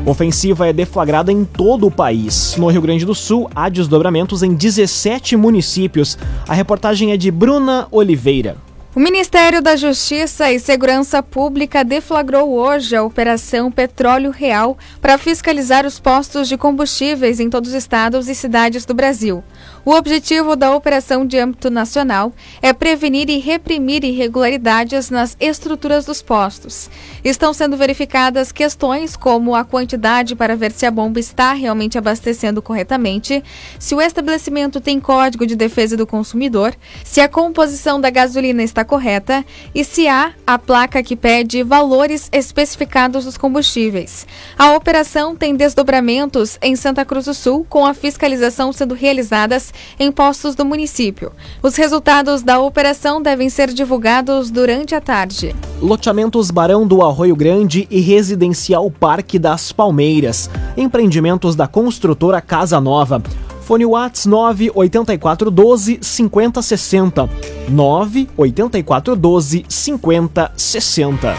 Ofensiva 0.05 0.67
é 0.67 0.73
deflagrada 0.73 1.31
em 1.31 1.45
todo 1.45 1.87
o 1.87 1.91
país. 1.91 2.53
No 2.57 2.67
Rio 2.67 2.81
Grande 2.81 3.05
do 3.05 3.15
Sul, 3.15 3.49
há 3.55 3.69
desdobramentos 3.69 4.43
em 4.43 4.53
17 4.53 5.37
municípios. 5.37 6.17
A 6.45 6.53
reportagem 6.53 7.13
é 7.13 7.17
de 7.17 7.31
Bruna 7.31 7.87
Oliveira. 7.89 8.57
O 8.97 8.99
Ministério 8.99 9.61
da 9.61 9.75
Justiça 9.75 10.51
e 10.51 10.59
Segurança 10.59 11.21
Pública 11.21 11.83
deflagrou 11.83 12.49
hoje 12.49 12.95
a 12.95 13.03
Operação 13.03 13.71
Petróleo 13.71 14.31
Real 14.31 14.75
para 14.99 15.19
fiscalizar 15.19 15.85
os 15.85 15.99
postos 15.99 16.47
de 16.47 16.57
combustíveis 16.57 17.39
em 17.39 17.47
todos 17.47 17.69
os 17.69 17.75
estados 17.75 18.27
e 18.27 18.33
cidades 18.33 18.85
do 18.85 18.95
Brasil. 18.95 19.43
O 19.85 19.91
objetivo 19.91 20.55
da 20.55 20.75
operação 20.75 21.27
de 21.27 21.37
âmbito 21.37 21.69
nacional 21.69 22.33
é 22.59 22.73
prevenir 22.73 23.29
e 23.29 23.37
reprimir 23.37 24.03
irregularidades 24.03 25.11
nas 25.11 25.37
estruturas 25.39 26.03
dos 26.03 26.23
postos. 26.23 26.89
Estão 27.23 27.53
sendo 27.53 27.77
verificadas 27.77 28.51
questões 28.51 29.15
como 29.15 29.53
a 29.53 29.63
quantidade 29.63 30.35
para 30.35 30.55
ver 30.55 30.71
se 30.71 30.87
a 30.87 30.91
bomba 30.91 31.19
está 31.19 31.53
realmente 31.53 31.99
abastecendo 31.99 32.63
corretamente, 32.63 33.43
se 33.77 33.93
o 33.93 34.01
estabelecimento 34.01 34.81
tem 34.81 34.99
código 34.99 35.45
de 35.45 35.55
defesa 35.55 35.95
do 35.95 36.07
consumidor, 36.07 36.75
se 37.05 37.21
a 37.21 37.29
composição 37.29 38.01
da 38.01 38.09
gasolina 38.09 38.63
está 38.63 38.86
correta 38.87 39.45
e 39.75 39.83
se 39.83 40.07
há 40.07 40.31
a 40.47 40.57
placa 40.57 41.03
que 41.03 41.15
pede 41.15 41.61
valores 41.61 42.29
especificados 42.31 43.25
dos 43.25 43.37
combustíveis. 43.37 44.25
A 44.57 44.73
operação 44.73 45.35
tem 45.35 45.55
desdobramentos 45.55 46.57
em 46.61 46.75
Santa 46.75 47.05
Cruz 47.05 47.25
do 47.25 47.33
Sul, 47.35 47.65
com 47.69 47.85
a 47.85 47.93
fiscalização 47.93 48.73
sendo 48.73 48.95
realizadas 48.95 49.71
em 49.99 50.11
postos 50.11 50.55
do 50.55 50.65
município. 50.65 51.31
Os 51.61 51.75
resultados 51.75 52.41
da 52.41 52.59
operação 52.59 53.21
devem 53.21 53.49
ser 53.49 53.71
divulgados 53.73 54.49
durante 54.49 54.95
a 54.95 55.01
tarde. 55.01 55.55
Loteamentos 55.79 56.49
Barão 56.49 56.87
do 56.87 57.03
Arroio 57.03 57.35
Grande 57.35 57.87
e 57.91 57.99
Residencial 57.99 58.89
Parque 58.89 59.37
das 59.37 59.71
Palmeiras. 59.71 60.49
Empreendimentos 60.75 61.55
da 61.55 61.67
construtora 61.67 62.41
Casa 62.41 62.81
Nova. 62.81 63.21
Fone 63.67 63.85
Whats 63.85 64.25
98412 64.25 65.99
5060. 66.01 67.29
98412 67.67 69.65
5060. 69.67 71.35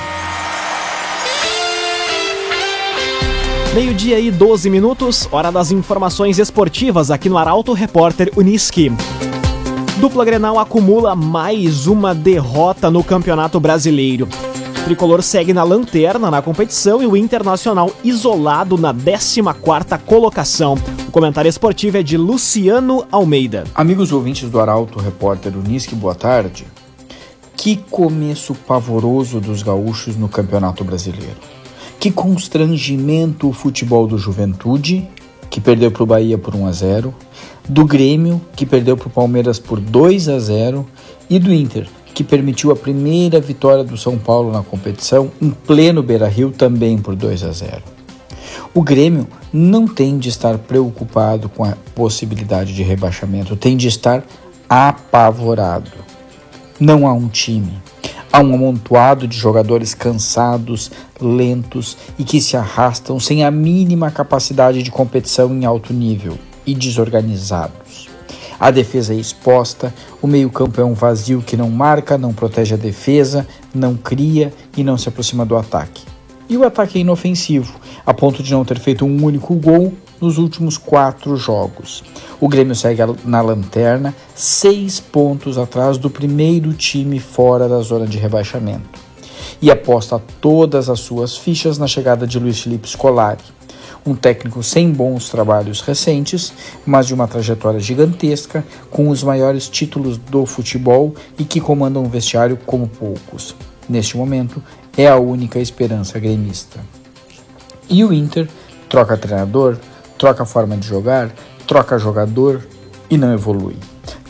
Meio-dia 3.75 4.21
e 4.21 4.31
12 4.31 4.69
minutos, 4.69 5.27
hora 5.33 5.51
das 5.51 5.73
informações 5.73 6.39
esportivas 6.39 7.11
aqui 7.11 7.31
no 7.31 7.39
Arauto 7.39 7.73
Repórter 7.73 8.31
Uniski. 8.37 8.93
Dupla 9.99 10.23
Grenal 10.27 10.59
acumula 10.59 11.17
mais 11.17 11.87
uma 11.87 12.15
derrota 12.15 12.91
no 12.91 13.03
Campeonato 13.03 13.59
Brasileiro. 13.59 14.29
Tricolor 14.89 15.23
segue 15.23 15.53
na 15.53 15.63
lanterna 15.65 16.31
na 16.31 16.41
competição 16.41 17.03
e 17.03 17.07
o 17.07 17.15
Internacional 17.15 17.93
isolado 18.03 18.79
na 18.79 18.95
14ª 18.95 19.99
colocação. 19.99 20.79
O 21.07 21.11
comentário 21.11 21.47
esportivo 21.47 21.99
é 21.99 22.03
de 22.03 22.17
Luciano 22.17 23.07
Almeida. 23.13 23.65
Amigos 23.75 24.13
ouvintes 24.13 24.49
do 24.49 24.59
Arauto 24.59 24.99
Repórter 24.99 25.55
Uniski, 25.55 25.95
boa 25.95 26.15
tarde. 26.15 26.67
Que 27.55 27.77
começo 27.77 28.55
pavoroso 28.55 29.41
dos 29.41 29.63
gaúchos 29.63 30.17
no 30.17 30.27
Campeonato 30.27 30.83
Brasileiro. 30.83 31.37
Que 32.01 32.11
constrangimento 32.11 33.47
o 33.47 33.53
futebol 33.53 34.07
do 34.07 34.17
Juventude, 34.17 35.07
que 35.51 35.61
perdeu 35.61 35.91
para 35.91 36.03
o 36.03 36.07
Bahia 36.07 36.39
por 36.39 36.55
1 36.55 36.67
a 36.67 36.73
0, 36.73 37.15
do 37.69 37.85
Grêmio, 37.85 38.41
que 38.57 38.65
perdeu 38.65 38.97
para 38.97 39.09
o 39.09 39.11
Palmeiras 39.11 39.59
por 39.59 39.79
2 39.79 40.31
a 40.31 40.39
0, 40.39 40.87
e 41.29 41.39
do 41.39 41.53
Inter, 41.53 41.87
que 42.19 42.25
permitiu 42.25 42.73
a 42.73 42.77
primeira 42.77 43.41
vitória 43.41 43.85
do 43.85 43.97
São 43.97 44.19
Paulo 44.19 44.51
na 44.51 44.61
competição 44.61 45.31
em 45.41 45.51
pleno 45.51 46.03
Beira-Rio 46.03 46.51
também 46.51 46.99
por 46.99 47.15
2 47.15 47.45
a 47.45 47.53
0. 47.53 47.81
O 48.75 48.83
Grêmio 48.83 49.29
não 49.53 49.87
tem 49.87 50.19
de 50.19 50.29
estar 50.29 50.59
preocupado 50.59 51.49
com 51.49 51.63
a 51.63 51.77
possibilidade 51.95 52.75
de 52.75 52.83
rebaixamento, 52.83 53.55
tem 53.55 53.77
de 53.77 53.87
estar 53.87 54.25
apavorado. 54.69 55.93
Não 56.81 57.07
há 57.07 57.13
um 57.13 57.29
time, 57.29 57.81
Há 58.33 58.41
um 58.41 58.53
amontoado 58.53 59.29
de 59.29 59.39
jogadores 59.39 59.95
cansados, 59.95 60.91
lentos 61.21 61.97
e 62.19 62.25
que 62.25 62.41
se 62.41 62.57
arrastam 62.57 63.19
sem 63.21 63.45
a 63.45 63.51
mínima 63.51 64.11
capacidade 64.11 64.83
de 64.83 64.91
competição 64.91 65.55
em 65.55 65.65
alto 65.65 65.95
nível 65.95 66.37
e 66.67 66.75
desorganizados. 66.75 67.88
A 68.61 68.73
defesa 68.73 69.15
é 69.15 69.17
exposta, 69.17 69.95
o 70.21 70.27
meio-campo 70.27 70.81
é 70.81 70.85
um 70.85 70.95
vazio 70.95 71.41
que 71.41 71.57
não 71.57 71.71
marca, 71.71 72.19
não 72.19 72.33
protege 72.33 72.75
a 72.75 72.79
defesa, 72.79 73.47
não 73.73 73.97
cria 73.97 74.53
e 74.77 74.83
não 74.83 74.99
se 74.99 75.09
aproxima 75.09 75.47
do 75.47 75.57
ataque. 75.57 76.03
E 76.49 76.57
o 76.57 76.65
ataque 76.65 76.99
é 76.99 77.01
inofensivo, 77.03 77.79
a 78.05 78.13
ponto 78.13 78.43
de 78.43 78.51
não 78.51 78.65
ter 78.65 78.81
feito 78.81 79.05
um 79.05 79.25
único 79.25 79.55
gol 79.55 79.93
nos 80.21 80.39
últimos 80.39 80.77
quatro 80.77 81.37
jogos. 81.37 82.03
O 82.41 82.49
Grêmio 82.49 82.75
segue 82.75 83.01
na 83.25 83.41
lanterna, 83.41 84.15
seis 84.35 84.99
pontos 84.99 85.57
atrás 85.57 85.97
do 85.97 86.11
primeiro 86.11 86.73
time 86.73 87.21
fora 87.21 87.69
da 87.69 87.81
zona 87.81 88.07
de 88.07 88.19
rebaixamento. 88.19 88.99
E 89.63 89.71
aposta 89.71 90.21
todas 90.41 90.89
as 90.89 91.01
suas 91.01 91.37
fichas 91.37 91.79
na 91.79 91.87
chegada 91.87 92.27
de 92.27 92.39
Luiz 92.39 92.61
Felipe 92.61 92.89
Scolari, 92.89 93.43
um 94.09 94.15
técnico 94.15 94.63
sem 94.63 94.91
bons 94.91 95.29
trabalhos 95.29 95.81
recentes, 95.81 96.53
mas 96.87 97.07
de 97.07 97.15
uma 97.15 97.29
trajetória 97.29 97.81
gigantesca, 97.81 98.65
com 98.91 99.09
os 99.09 99.23
maiores 99.23 99.69
títulos 99.69 100.17
do 100.17 100.47
futebol 100.47 101.15
e 101.39 101.45
que 101.45 101.61
comanda 101.61 101.99
um 101.99 102.09
vestiário 102.09 102.59
como 102.65 102.89
poucos. 102.89 103.55
Neste 103.89 104.17
momento, 104.17 104.63
é 104.97 105.07
a 105.07 105.17
única 105.17 105.59
esperança 105.59 106.19
gremista. 106.19 106.81
E 107.89 108.05
o 108.05 108.13
Inter 108.13 108.49
troca 108.89 109.17
treinador, 109.17 109.77
troca 110.19 110.45
forma 110.45 110.77
de 110.77 110.87
jogar, 110.87 111.31
troca 111.67 111.99
jogador 111.99 112.67
e 113.09 113.17
não 113.17 113.33
evolui. 113.33 113.77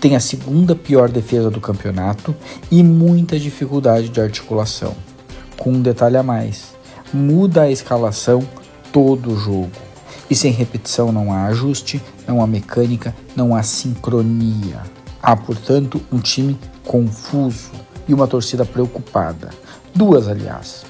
Tem 0.00 0.14
a 0.14 0.20
segunda 0.20 0.76
pior 0.76 1.08
defesa 1.08 1.50
do 1.50 1.60
campeonato 1.60 2.34
e 2.70 2.82
muita 2.82 3.38
dificuldade 3.38 4.08
de 4.08 4.20
articulação. 4.20 4.94
Com 5.56 5.70
um 5.70 5.82
detalhe 5.82 6.16
a 6.16 6.22
mais: 6.22 6.74
muda 7.12 7.62
a 7.62 7.70
escalação 7.70 8.46
todo 8.92 9.32
o 9.32 9.38
jogo. 9.38 9.70
E 10.30 10.34
sem 10.34 10.52
repetição 10.52 11.10
não 11.10 11.32
há 11.32 11.46
ajuste, 11.46 12.02
não 12.26 12.42
há 12.42 12.46
mecânica, 12.46 13.14
não 13.34 13.54
há 13.54 13.62
sincronia. 13.62 14.82
Há, 15.22 15.34
portanto, 15.36 16.00
um 16.12 16.18
time 16.18 16.58
confuso 16.84 17.70
e 18.06 18.14
uma 18.14 18.26
torcida 18.26 18.64
preocupada. 18.64 19.50
Duas, 19.94 20.28
aliás. 20.28 20.84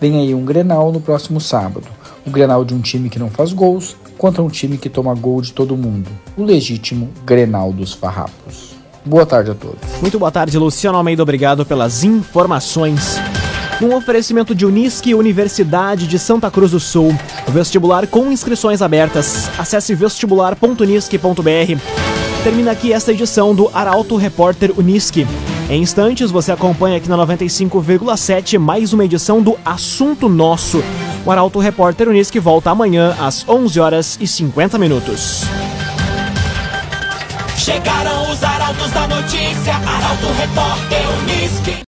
Vem 0.00 0.18
aí 0.18 0.34
um 0.34 0.44
Grenal 0.44 0.92
no 0.92 1.00
próximo 1.00 1.40
sábado. 1.40 1.86
O 2.26 2.30
Grenal 2.30 2.64
de 2.64 2.74
um 2.74 2.80
time 2.80 3.08
que 3.08 3.18
não 3.18 3.30
faz 3.30 3.52
gols 3.52 3.96
contra 4.18 4.42
um 4.42 4.48
time 4.48 4.78
que 4.78 4.88
toma 4.88 5.14
gol 5.14 5.42
de 5.42 5.52
todo 5.52 5.76
mundo, 5.76 6.08
o 6.36 6.44
legítimo 6.44 7.10
Grenal 7.24 7.72
dos 7.72 7.92
Farrapos. 7.92 8.72
Boa 9.04 9.26
tarde 9.26 9.50
a 9.50 9.54
todos. 9.54 9.80
Muito 10.00 10.16
boa 10.16 10.30
tarde, 10.30 10.56
Luciano 10.56 10.96
Almeida. 10.96 11.22
Obrigado 11.22 11.66
pelas 11.66 12.04
informações. 12.04 13.16
Um 13.80 13.96
oferecimento 13.96 14.54
de 14.54 14.64
Unisque, 14.64 15.12
Universidade 15.12 16.06
de 16.06 16.20
Santa 16.20 16.48
Cruz 16.52 16.70
do 16.70 16.78
Sul. 16.78 17.12
Vestibular 17.52 18.06
com 18.06 18.32
inscrições 18.32 18.80
abertas. 18.80 19.50
Acesse 19.58 19.94
vestibular.unisque.br. 19.94 21.80
Termina 22.42 22.70
aqui 22.72 22.94
esta 22.94 23.12
edição 23.12 23.54
do 23.54 23.70
Arauto 23.74 24.16
Repórter 24.16 24.72
Unisque. 24.74 25.26
Em 25.68 25.82
instantes, 25.82 26.30
você 26.30 26.50
acompanha 26.50 26.96
aqui 26.96 27.10
na 27.10 27.16
95,7 27.18 28.58
mais 28.58 28.94
uma 28.94 29.04
edição 29.04 29.42
do 29.42 29.58
Assunto 29.64 30.30
Nosso. 30.30 30.82
O 31.26 31.30
Arauto 31.30 31.58
Repórter 31.58 32.08
Unisque 32.08 32.40
volta 32.40 32.70
amanhã 32.70 33.14
às 33.20 33.46
11 33.46 33.78
horas 33.78 34.18
e 34.18 34.26
50 34.26 34.78
minutos. 34.78 35.44
Chegaram 37.58 38.30
os 38.32 38.42
arautos 38.42 38.90
da 38.92 39.06
notícia, 39.06 39.74
Arauto 39.74 40.26
Repórter 40.38 41.02
Unisque. 41.20 41.76